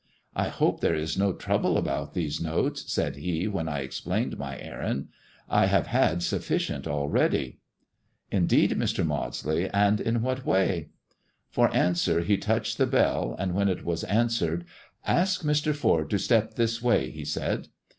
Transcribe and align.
"I 0.35 0.47
hope 0.47 0.79
there 0.79 0.95
is 0.95 1.15
no 1.15 1.31
trouble 1.31 1.77
about 1.77 2.15
these 2.15 2.41
notes," 2.41 2.91
said 2.91 3.17
he, 3.17 3.43
yi'hen 3.45 3.69
I 3.69 3.81
explained 3.81 4.35
my 4.35 4.57
errand." 4.59 5.09
I 5.47 5.67
have 5.67 5.85
had 5.85 6.23
sufficient 6.23 6.87
already."" 6.87 7.59
Looking 8.31 8.31
up 8.31 8.31
the 8.31 8.31
list 8.31 8.31
of." 8.31 8.37
Indeed, 8.37 8.71
Mr. 8.71 9.05
Maiidsley, 9.05 9.69
and 9.71 10.01
in 10.01 10.23
what 10.23 10.43
way?" 10.43 10.89
For 11.51 11.71
answer 11.71 12.21
he 12.21 12.37
touched 12.37 12.79
the 12.79 12.87
bell, 12.87 13.35
and 13.37 13.53
when 13.53 13.69
it 13.69 13.85
was 13.85 14.03
an 14.05 14.29
swered," 14.29 14.63
Aek 15.07 15.43
Mr. 15.45 15.75
Foi 15.75 16.01
d 16.01 16.07
to 16.09 16.17
step 16.17 16.55
this 16.55 16.81
way," 16.81 17.11
he 17.11 17.23
said. 17.23 17.67